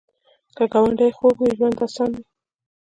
[0.55, 2.23] که ګاونډي خوږ وي، ژوند اسان وي